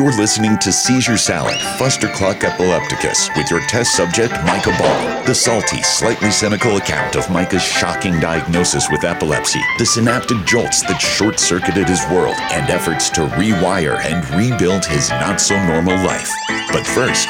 [0.00, 5.24] You're listening to Seizure Salad, Fustercluck Epilepticus, with your test subject, Micah Ball.
[5.26, 11.02] The salty, slightly cynical account of Micah's shocking diagnosis with epilepsy, the synaptic jolts that
[11.02, 16.32] short circuited his world, and efforts to rewire and rebuild his not so normal life.
[16.72, 17.28] But first,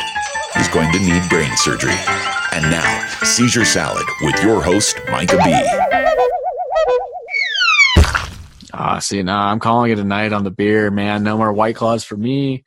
[0.54, 1.98] he's going to need brain surgery.
[2.52, 5.89] And now, Seizure Salad with your host, Micah B.
[8.82, 11.22] Ah, see, now I'm calling it a night on the beer, man.
[11.22, 12.64] No more white claws for me.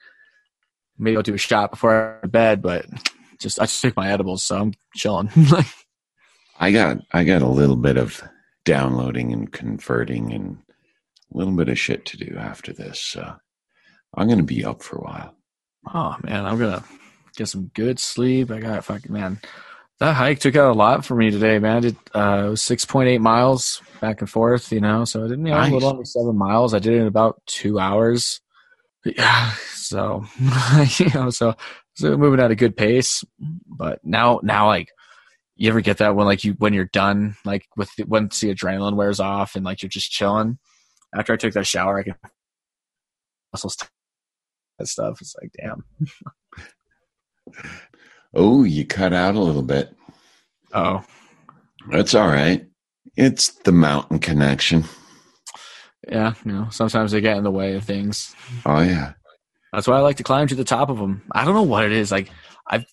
[0.95, 2.86] Maybe I'll do a shot before I go to bed, but
[3.39, 5.31] just I just took my edibles, so I'm chilling.
[6.59, 8.22] I got I got a little bit of
[8.63, 10.59] downloading and converting and
[11.34, 13.00] a little bit of shit to do after this.
[13.00, 13.36] So
[14.14, 15.36] I'm gonna be up for a while.
[15.95, 16.84] oh man, I'm gonna
[17.36, 18.52] get some good sleep.
[18.52, 19.39] I got fucking man.
[20.00, 21.78] That hike took out a lot for me today, man.
[21.78, 25.06] I did uh, it was six point eight miles back and forth, you know.
[25.06, 25.72] So I did you know, Nice.
[25.72, 26.73] a little under seven miles.
[26.73, 28.42] I did it in about two hours.
[29.04, 30.26] But yeah, so
[30.98, 31.56] you know, so
[31.95, 33.23] so moving at a good pace.
[33.67, 34.90] But now, now like
[35.56, 38.54] you ever get that when like you when you're done, like with the, once the
[38.54, 40.58] adrenaline wears off and like you're just chilling.
[41.16, 42.16] After I took that shower, I can
[43.54, 43.78] muscles
[44.80, 45.20] that stuff.
[45.22, 45.86] It's like damn.
[48.34, 49.95] Oh, you cut out a little bit.
[50.73, 51.03] Oh,
[51.92, 52.66] That's all right.
[53.16, 54.86] It's the mountain connection.
[56.09, 56.34] yeah.
[56.45, 58.36] You know, sometimes they get in the way of things.
[58.66, 59.14] Oh yeah.
[59.72, 61.23] That's why I like to climb to the top of them.
[61.31, 62.11] I don't know what it is.
[62.11, 62.30] Like
[62.67, 62.86] I've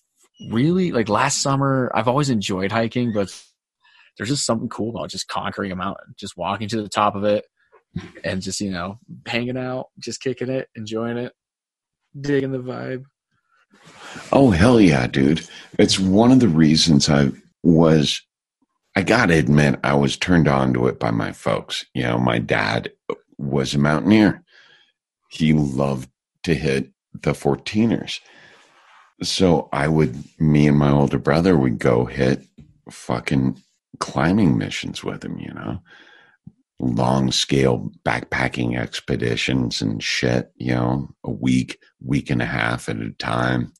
[0.49, 1.91] really like last summer.
[1.95, 3.29] I've always enjoyed hiking, but
[4.17, 7.23] there's just something cool about just conquering a mountain, just walking to the top of
[7.23, 7.45] it,
[8.23, 11.33] and just you know hanging out, just kicking it, enjoying it,
[12.19, 13.03] digging the vibe.
[14.31, 15.47] Oh hell yeah, dude.
[15.79, 17.31] It's one of the reasons I
[17.63, 18.21] was
[18.95, 21.85] I gotta admit I was turned on to it by my folks.
[21.93, 22.91] You know, my dad
[23.37, 24.43] was a mountaineer.
[25.29, 26.09] He loved
[26.43, 28.19] to hit the 14ers.
[29.23, 32.43] So I would me and my older brother would go hit
[32.89, 33.61] fucking
[33.99, 35.81] climbing missions with him, you know.
[36.79, 42.97] Long scale backpacking expeditions and shit, you know, a week, week and a half at
[42.97, 43.71] a time,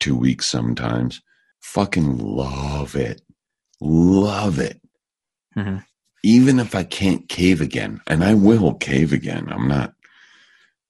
[0.00, 1.20] two weeks sometimes.
[1.60, 3.22] Fucking love it.
[3.80, 4.80] Love it.
[5.56, 5.84] Mhm.
[6.22, 9.94] Even if I can't cave again, and I will cave again, I'm not,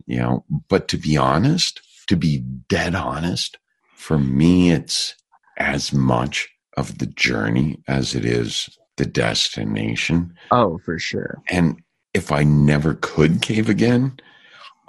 [0.07, 2.39] you know, but to be honest, to be
[2.69, 3.59] dead honest,
[3.95, 5.15] for me, it's
[5.57, 10.35] as much of the journey as it is the destination.
[10.51, 11.43] Oh, for sure.
[11.49, 11.81] And
[12.13, 14.19] if I never could cave again,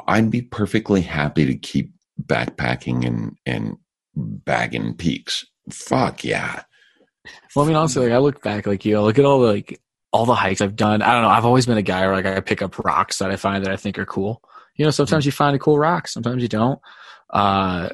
[0.08, 3.78] I'd be perfectly happy to keep backpacking and, and
[4.16, 5.46] bagging peaks.
[5.72, 6.64] Fuck yeah.
[7.56, 9.48] Well, I mean, honestly, like I look back, like you know, look at all the
[9.48, 9.81] like
[10.12, 11.02] all the hikes I've done.
[11.02, 11.30] I don't know.
[11.30, 13.72] I've always been a guy where like I pick up rocks that I find that
[13.72, 14.42] I think are cool.
[14.76, 16.80] You know, sometimes you find a cool rock, sometimes you don't.
[17.30, 17.90] Uh,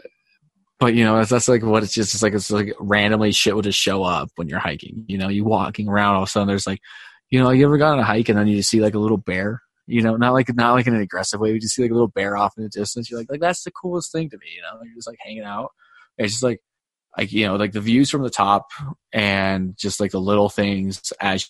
[0.80, 2.14] but you know, that's, that's like what it's just.
[2.14, 5.06] It's like it's like randomly shit will just show up when you're hiking.
[5.08, 6.82] You know, you walking around, all of a sudden there's like,
[7.30, 9.00] you know, you ever gone on a hike and then you just see like a
[9.00, 9.62] little bear.
[9.88, 11.52] You know, not like not like in an aggressive way.
[11.52, 13.10] You just see like a little bear off in the distance.
[13.10, 14.46] You're like, like that's the coolest thing to me.
[14.56, 15.72] You know, you're just like hanging out.
[16.24, 16.62] It's just like
[17.18, 18.70] like you know like the views from the top
[19.12, 21.50] and just like the little things as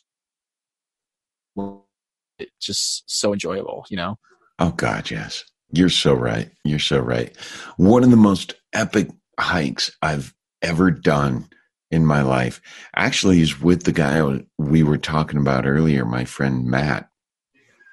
[2.40, 4.18] it's just so enjoyable you know
[4.62, 5.44] Oh God, yes.
[5.72, 6.52] You're so right.
[6.64, 7.36] You're so right.
[7.78, 9.10] One of the most epic
[9.40, 11.50] hikes I've ever done
[11.90, 12.62] in my life
[12.96, 14.22] actually is with the guy
[14.60, 17.10] we were talking about earlier, my friend Matt.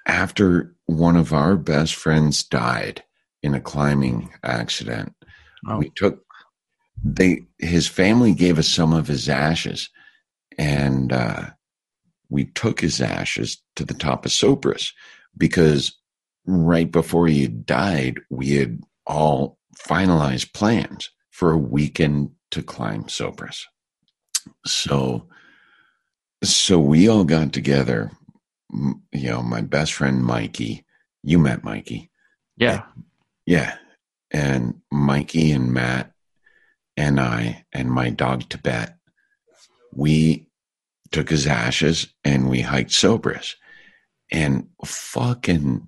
[0.06, 3.02] After one of our best friends died
[3.42, 5.14] in a climbing accident,
[5.66, 6.22] oh, we took
[7.04, 9.88] they his family gave us some of his ashes
[10.56, 11.46] and uh
[12.30, 14.92] we took his ashes to the top of Sopris
[15.36, 15.96] because
[16.46, 23.64] right before he died we had all finalized plans for a weekend to climb Sopris
[24.66, 25.26] so
[26.42, 28.10] so we all got together
[29.12, 30.84] you know my best friend Mikey
[31.22, 32.10] you met Mikey.
[32.56, 32.84] Yeah.
[33.46, 33.76] Yeah.
[34.30, 36.12] And Mikey and Matt
[36.98, 38.96] and I and my dog Tibet,
[39.94, 40.48] we
[41.12, 43.54] took his ashes and we hiked Sopris.
[44.30, 45.86] And fucking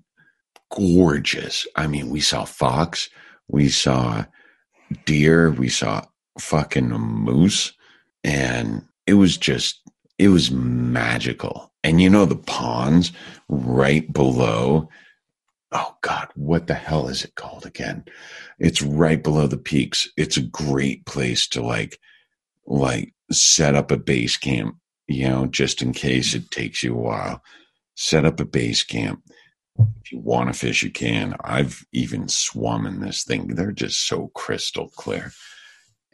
[0.70, 1.66] gorgeous.
[1.76, 3.10] I mean, we saw fox,
[3.48, 4.24] we saw
[5.04, 6.02] deer, we saw
[6.38, 7.72] fucking moose,
[8.24, 9.80] and it was just
[10.18, 11.72] it was magical.
[11.82, 13.12] And you know the ponds
[13.48, 14.88] right below
[15.72, 18.04] oh god what the hell is it called again
[18.58, 21.98] it's right below the peaks it's a great place to like
[22.66, 24.76] like set up a base camp
[25.06, 27.42] you know just in case it takes you a while
[27.94, 29.22] set up a base camp
[30.02, 31.34] if you want to fish, you can.
[31.42, 33.48] I've even swum in this thing.
[33.48, 35.32] They're just so crystal clear.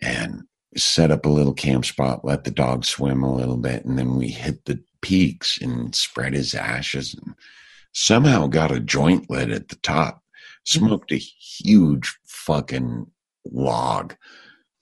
[0.00, 0.42] And
[0.76, 4.16] set up a little camp spot, let the dog swim a little bit, and then
[4.16, 7.34] we hit the peaks and spread his ashes and
[8.06, 10.22] somehow got a joint lit at the top.
[10.64, 13.06] Smoked a huge fucking
[13.50, 14.14] log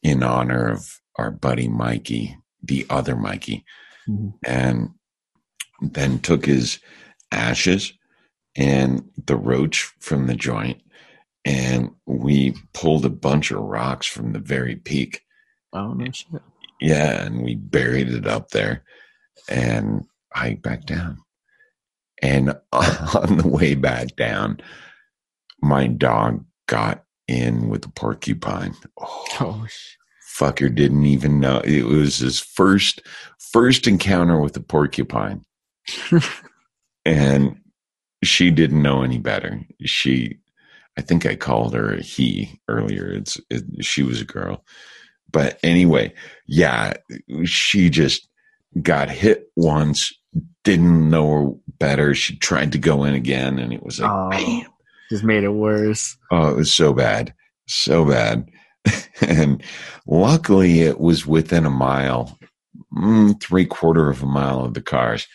[0.03, 3.65] in honor of our buddy Mikey, the other Mikey,
[4.07, 4.29] Mm-hmm.
[4.45, 4.91] and
[5.81, 6.79] then took his
[7.33, 7.95] ashes
[8.55, 10.83] and the roach from the joint
[11.47, 15.23] and we pulled a bunch of rocks from the very peak
[15.73, 16.43] Oh no shit.
[16.83, 18.85] yeah and we buried it up there
[19.49, 21.17] and hiked back down
[22.25, 24.59] and on the way back down
[25.61, 28.75] my dog got in with a porcupine.
[28.99, 29.67] Oh, Oh
[30.35, 31.61] fucker didn't even know.
[31.61, 33.01] It was his first
[33.53, 35.45] first encounter with a porcupine.
[37.07, 37.61] And
[38.23, 39.61] she didn't know any better.
[39.85, 40.39] She
[40.97, 43.11] i think i called her a he earlier.
[43.11, 44.65] It's it, she was a girl.
[45.31, 46.15] But anyway
[46.47, 46.95] yeah
[47.45, 48.27] she just
[48.81, 50.15] got hit once
[50.65, 54.31] didn't know better she tried to go in again and it was like Oh.
[54.31, 54.67] bam
[55.11, 56.17] just made it worse.
[56.31, 57.35] Oh, it was so bad.
[57.69, 58.49] So bad.
[59.21, 59.63] and
[60.07, 62.39] luckily it was within a mile,
[62.97, 65.27] mm, three quarter of a mile of the cars.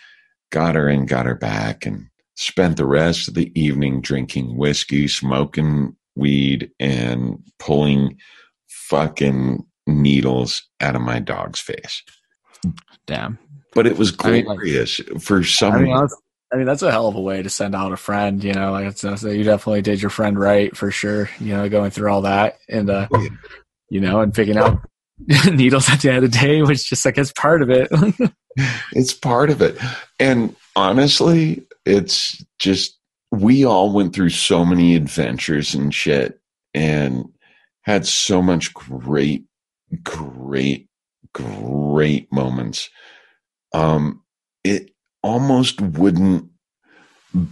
[0.52, 5.08] Got her and got her back and spent the rest of the evening drinking whiskey,
[5.08, 8.18] smoking weed, and pulling
[8.68, 12.02] fucking needles out of my dog's face.
[13.06, 13.38] Damn.
[13.74, 16.16] But it was I mean, like- glorious for some I mean, that's,
[16.52, 18.44] I mean, that's a hell of a way to send out a friend.
[18.44, 21.30] You know, like it's, it's, you definitely did your friend right for sure.
[21.40, 23.30] You know, going through all that and uh, Oh, yeah.
[23.90, 24.80] you know, and picking out
[25.52, 27.90] needles at the end of the day, which just like it's part of it.
[28.94, 29.78] it's part of it.
[30.20, 32.98] And honestly, it's just
[33.32, 36.40] we all went through so many adventures and shit
[36.74, 37.26] and
[37.84, 39.46] had so much great,
[40.04, 40.88] great,
[41.34, 42.90] great moments.
[43.74, 44.24] Um,
[44.64, 44.92] it
[45.24, 46.50] almost wouldn't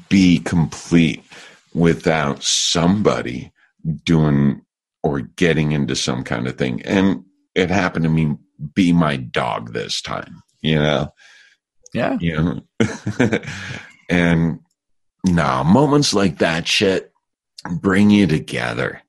[0.09, 1.23] be complete
[1.73, 3.51] without somebody
[4.03, 4.61] doing
[5.03, 6.81] or getting into some kind of thing.
[6.81, 7.23] And
[7.55, 8.35] it happened to me
[8.73, 11.13] be my dog this time, you know?
[11.93, 12.17] yeah.
[12.19, 12.61] you know
[14.09, 14.59] and
[15.25, 17.11] no moments like that shit
[17.81, 19.01] bring you together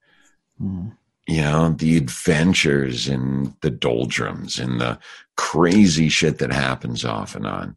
[0.62, 0.96] Mm.
[1.28, 4.98] You know the adventures and the doldrums and the
[5.36, 7.76] crazy shit that happens off and on.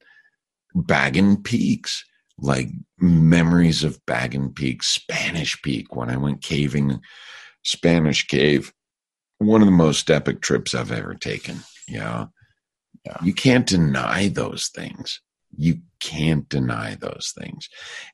[0.74, 2.04] Bagging peaks
[2.40, 7.00] like memories of bagging peak spanish peak when i went caving
[7.62, 8.74] spanish cave
[9.38, 11.60] one of the most epic trips i've ever taken
[11.92, 12.30] you know?
[13.06, 13.18] Yeah.
[13.24, 15.22] you can't deny those things.
[15.58, 17.68] You can't deny those things.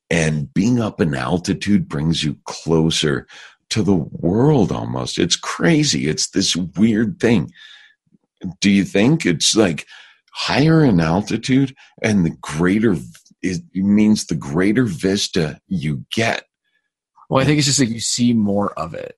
[0.09, 3.27] And being up in altitude brings you closer
[3.69, 7.51] to the world almost it's crazy it's this weird thing
[8.61, 9.85] do you think it's like
[10.33, 12.95] higher in altitude and the greater
[13.41, 16.43] it means the greater vista you get
[17.29, 19.17] Well, I think it's just like you see more of it.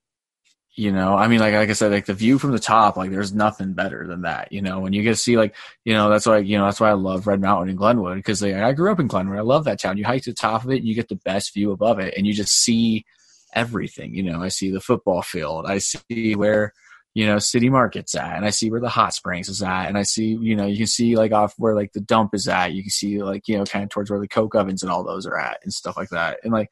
[0.75, 3.11] You know, I mean, like like I said, like the view from the top, like
[3.11, 4.51] there's nothing better than that.
[4.53, 5.53] You know, when you get to see like,
[5.83, 8.41] you know, that's why you know that's why I love Red Mountain and Glenwood because
[8.41, 9.37] like, I grew up in Glenwood.
[9.37, 9.97] I love that town.
[9.97, 12.13] You hike to the top of it, and you get the best view above it,
[12.15, 13.05] and you just see
[13.53, 14.15] everything.
[14.15, 15.65] You know, I see the football field.
[15.67, 16.73] I see where
[17.15, 19.97] you know City Market's at, and I see where the hot springs is at, and
[19.97, 22.73] I see you know you can see like off where like the dump is at.
[22.73, 25.03] You can see like you know kind of towards where the coke ovens and all
[25.03, 26.69] those are at and stuff like that, and like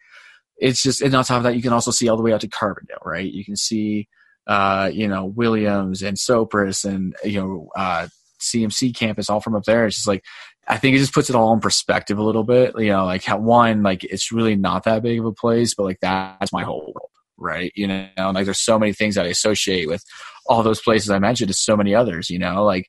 [0.58, 2.42] it's just and on top of that you can also see all the way out
[2.42, 4.08] to carbondale right you can see
[4.48, 8.08] uh you know williams and sopris and you know uh
[8.40, 10.24] cmc campus all from up there it's just like
[10.68, 13.24] i think it just puts it all in perspective a little bit you know like
[13.24, 16.64] how one like it's really not that big of a place but like that's my
[16.64, 20.04] whole world right you know and like there's so many things that i associate with
[20.48, 22.88] all those places i mentioned to so many others you know like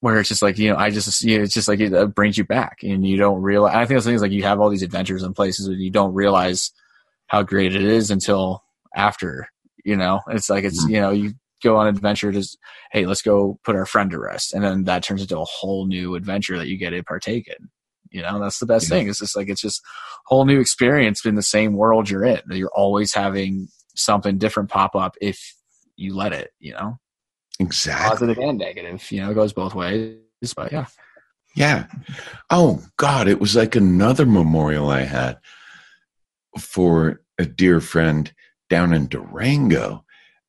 [0.00, 2.06] where it's just like you know i just you know, it's just like it uh,
[2.06, 4.60] brings you back and you don't realize i think the thing is like you have
[4.60, 6.72] all these adventures and places and you don't realize
[7.28, 8.64] how great it is until
[8.96, 9.46] after
[9.84, 10.90] you know it's like it's Mhm.
[10.90, 12.58] you know you go on adventure just
[12.92, 14.52] hey let's go put our friend to rest.
[14.54, 17.68] And then that turns into a whole new adventure that you get to partake in.
[18.10, 18.96] You know that's the best Yeah.
[18.98, 19.08] thing.
[19.08, 19.82] It's just like it's just
[20.26, 24.94] whole new experience in the same world you're in you're always having something different pop
[24.96, 25.54] up if
[25.96, 26.98] you let it you know?
[27.58, 28.10] Exactly.
[28.10, 29.10] Positive and negative.
[29.12, 30.16] You know it goes both ways
[30.56, 30.86] but yeah.
[31.56, 31.86] Yeah.
[32.48, 35.38] Oh God, it was like another memorial I had
[36.58, 38.32] for a dear friend
[38.68, 40.04] down in Durango.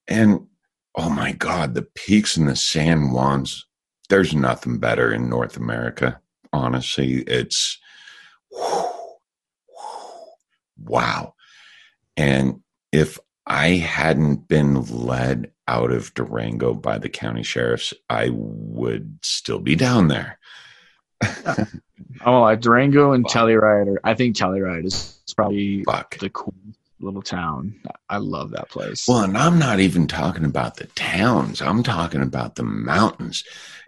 [0.07, 0.47] And
[0.95, 3.65] oh my God, the peaks and the San Juans,
[4.09, 6.19] there's nothing better in North America.
[6.53, 7.79] Honestly, it's
[10.77, 11.33] wow.
[12.17, 19.19] And if I hadn't been led out of Durango by the county sheriffs, I would
[19.21, 20.37] still be down there.
[22.25, 26.17] oh, like Durango and Telluride, or I think Telluride is probably Fuck.
[26.17, 27.75] the coolest little town.
[28.09, 29.07] I love that place.
[29.07, 31.61] Well, and I'm not even talking about the towns.
[31.61, 33.43] I'm talking about the mountains.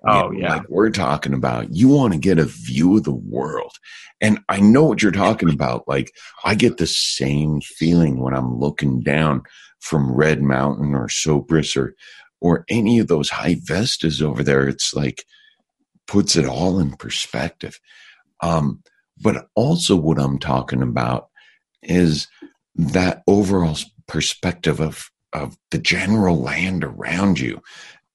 [0.06, 0.56] Oh, you know, yeah.
[0.56, 3.74] Like we're talking about, you want to get a view of the world.
[4.22, 5.88] And I know what you're talking about.
[5.88, 6.12] Like,
[6.44, 9.44] I get the same feeling when I'm looking down
[9.80, 11.96] from Red Mountain or Sopris or,
[12.40, 14.68] or any of those high vistas over there.
[14.68, 15.26] It's like,
[16.08, 17.80] puts it all in perspective.
[18.42, 18.84] Um,
[19.22, 21.30] but also, what I'm talking about
[21.82, 22.28] is
[22.76, 23.78] that overall
[24.08, 27.62] perspective of of the general land around you.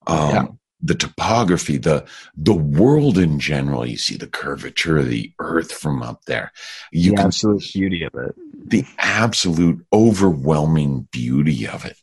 [0.06, 0.46] Um, yeah.
[0.80, 3.84] The topography, the the world in general.
[3.84, 6.52] You see the curvature of the earth from up there.
[6.92, 8.36] You the can absolute beauty of it.
[8.54, 11.96] The absolute overwhelming beauty of it.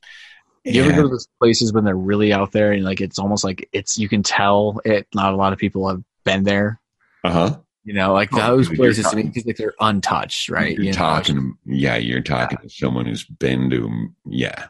[0.66, 3.44] You ever go to those places when they're really out there and like it's almost
[3.44, 5.08] like it's you can tell it.
[5.14, 6.82] Not a lot of people have been there.
[7.24, 7.58] Uh huh.
[7.86, 10.76] You know, like oh, those places to me, like they're untouched, right?
[10.76, 11.54] You're you talking, know?
[11.66, 12.68] yeah, you're talking yeah.
[12.68, 14.68] to someone who's been to, yeah.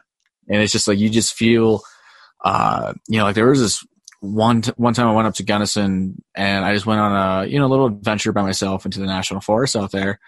[0.48, 1.80] And it's just like you just feel,
[2.44, 3.86] uh, you know, like there was this
[4.20, 7.46] one t- one time I went up to Gunnison and I just went on a
[7.46, 10.20] you know little adventure by myself into the national forest out there,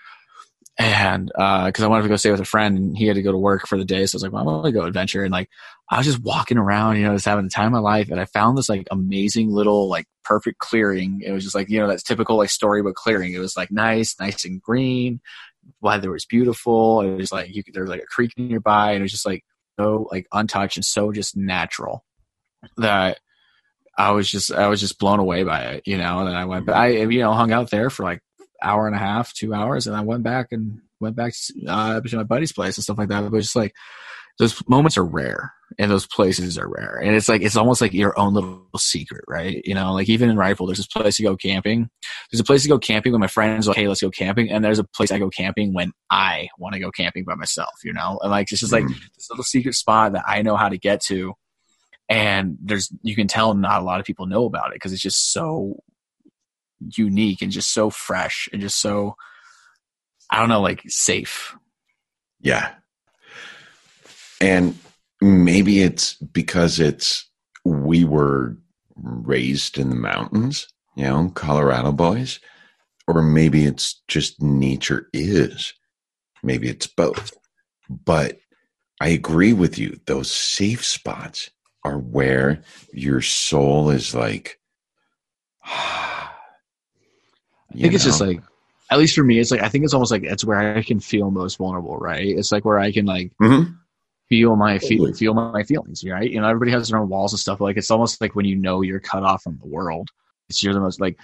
[0.79, 3.23] and because uh, I wanted to go stay with a friend and he had to
[3.23, 5.25] go to work for the day, so I was like, well, I'm gonna go adventure.
[5.25, 5.51] And like
[5.91, 8.21] I was just walking around, you know, just having the time of my life, and
[8.21, 11.21] I found this like amazing little like perfect clearing.
[11.25, 13.33] It was just like you know that's typical like storybook clearing.
[13.33, 15.21] It was like nice, nice and green.
[15.81, 17.01] Weather was beautiful.
[17.01, 19.27] It was like you could, there was like a creek nearby, and it was just
[19.27, 19.45] like
[19.81, 22.05] so like untouched and so just natural
[22.77, 23.19] that
[23.97, 26.21] I was just I was just blown away by it, you know.
[26.21, 28.21] And then I went, but I you know hung out there for like
[28.63, 32.01] hour and a half, two hours, and I went back and went back to, uh,
[32.01, 33.31] to my buddy's place and stuff like that.
[33.31, 33.75] But just like
[34.39, 37.93] those moments are rare, and those places are rare, and it's like it's almost like
[37.93, 39.61] your own little secret, right?
[39.65, 41.89] You know, like even in Rifle, there's this place to go camping.
[42.31, 44.65] There's a place to go camping when my friends like, hey, let's go camping, and
[44.65, 47.75] there's a place I go camping when I want to go camping by myself.
[47.85, 49.05] You know, and like it's just like mm-hmm.
[49.17, 51.35] this little secret spot that I know how to get to.
[52.11, 55.03] And there's, you can tell not a lot of people know about it because it's
[55.03, 55.83] just so
[56.97, 59.15] unique and just so fresh and just so
[60.31, 61.57] I don't know, like safe.
[62.41, 62.75] Yeah.
[64.41, 64.79] And
[65.21, 67.29] maybe it's because it's
[67.65, 68.57] we were
[68.97, 72.41] raised in the mountains, you know, Colorado boys,
[73.07, 75.73] or maybe it's just nature is.
[76.43, 77.33] Maybe it's both.
[77.89, 78.39] But
[79.01, 79.99] I agree with you.
[80.07, 81.51] Those safe spots
[81.85, 84.61] are where your soul is like,
[85.65, 86.18] ah,
[87.71, 87.95] I think know?
[87.97, 88.41] it's just like,
[88.91, 91.01] at least for me, it's like I think it's almost like it's where I can
[91.01, 92.27] feel most vulnerable, right?
[92.27, 93.73] It's like where I can like mm-hmm.
[94.29, 96.31] feel my feel, feel my feelings, right?
[96.31, 97.61] You know, everybody has their own walls and stuff.
[97.61, 100.09] Like it's almost like when you know you're cut off from the world.
[100.49, 101.19] It's you're the most like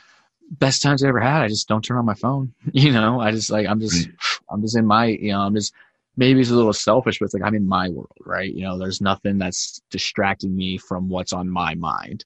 [0.50, 1.42] best times I ever had.
[1.42, 2.52] I just don't turn on my phone.
[2.72, 4.08] You know, I just like I'm just
[4.50, 5.72] I'm just in my you know I'm just
[6.16, 8.52] maybe it's a little selfish, but it's like I'm in my world, right?
[8.52, 12.24] You know, there's nothing that's distracting me from what's on my mind.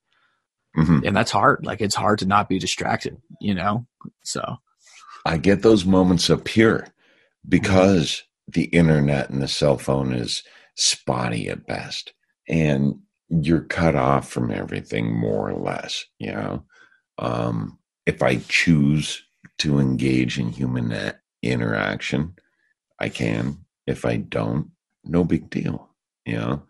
[0.78, 1.00] Mm-hmm.
[1.04, 1.66] And that's hard.
[1.66, 3.84] Like it's hard to not be distracted, you know?
[4.22, 4.58] So
[5.26, 6.86] I get those moments up here
[7.48, 8.10] because
[8.50, 8.60] mm-hmm.
[8.60, 10.44] the internet and the cell phone is
[10.76, 12.12] spotty at best.
[12.48, 16.64] And you're cut off from everything more or less, you know?
[17.18, 19.22] Um, if I choose
[19.58, 22.36] to engage in human interaction,
[23.00, 23.58] I can.
[23.86, 24.70] If I don't,
[25.04, 25.90] no big deal,
[26.24, 26.62] you know?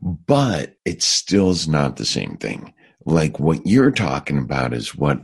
[0.00, 2.72] But it still is not the same thing
[3.04, 5.20] like what you're talking about is what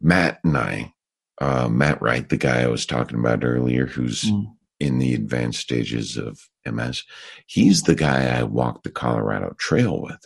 [0.00, 0.94] Matt and I,
[1.40, 4.46] uh, Matt Wright, the guy I was talking about earlier, who's mm.
[4.80, 7.02] in the advanced stages of MS,
[7.46, 10.24] he's the guy I walked the Colorado Trail with.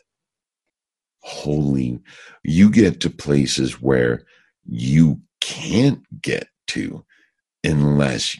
[1.20, 2.00] Holy,
[2.42, 4.24] you get to places where
[4.64, 7.04] you can't get to
[7.64, 8.36] unless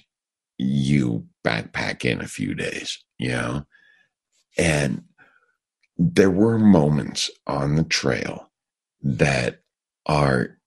[0.59, 3.64] you backpack in a few days, you know?
[4.59, 5.04] And
[6.11, 8.50] there were moments on the trail
[9.02, 9.62] that
[10.06, 10.59] are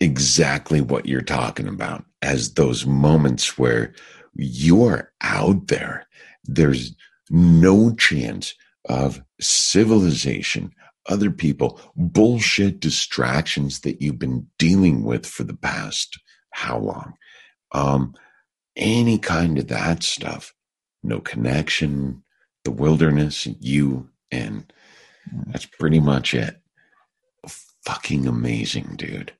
[0.00, 3.92] exactly what you're talking about as those moments where
[4.34, 6.06] you're out there.
[6.44, 6.94] There's
[7.30, 8.54] no chance
[8.88, 10.72] of civilization,
[11.08, 16.18] other people, bullshit distractions that you've been dealing with for the past
[16.52, 17.14] how long?
[17.72, 18.14] Um,
[18.76, 20.52] any kind of that stuff.
[21.02, 22.22] No connection,
[22.64, 24.72] the wilderness, you and
[25.32, 25.52] mm.
[25.52, 26.60] that's pretty much it.
[27.84, 29.32] Fucking amazing, dude.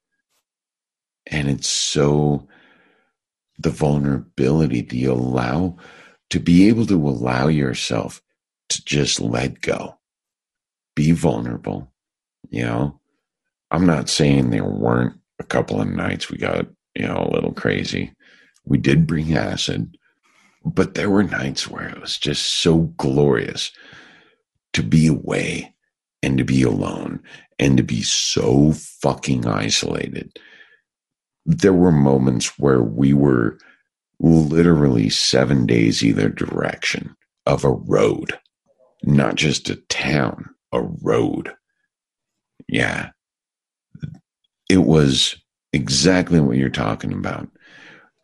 [1.26, 2.49] And it's so
[3.58, 5.76] the vulnerability, the allow
[6.30, 8.22] to be able to allow yourself
[8.68, 9.99] to just let go,
[10.96, 11.92] be vulnerable.
[12.50, 13.00] You know,
[13.70, 17.52] I'm not saying there weren't a couple of nights we got, you know, a little
[17.52, 18.12] crazy.
[18.64, 19.96] We did bring acid,
[20.64, 23.70] but there were nights where it was just so glorious
[24.73, 25.75] to be away
[26.23, 27.21] and to be alone
[27.59, 30.38] and to be so fucking isolated.
[31.45, 33.59] There were moments where we were
[34.21, 38.38] literally seven days either direction of a road,
[39.02, 41.52] not just a town, a road.
[42.69, 43.11] Yeah.
[44.71, 45.35] It was
[45.73, 47.49] exactly what you're talking about.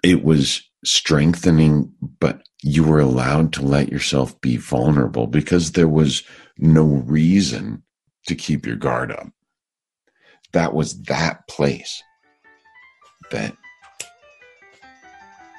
[0.05, 6.23] It was strengthening, but you were allowed to let yourself be vulnerable because there was
[6.59, 7.83] no reason
[8.27, 9.29] to keep your guard up.
[10.53, 12.03] That was that place
[13.31, 13.55] that,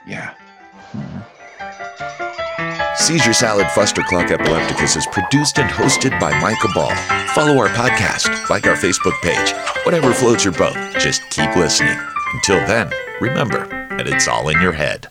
[0.07, 0.33] yeah.
[0.91, 1.19] Mm-hmm.
[2.95, 6.93] Seizure Salad Fustercluck Epilepticus is produced and hosted by Micah Ball.
[7.27, 9.51] Follow our podcast, like our Facebook page,
[9.85, 10.75] whatever floats your boat.
[10.99, 11.97] Just keep listening.
[12.33, 12.91] Until then,
[13.21, 15.07] remember that it's all in your head.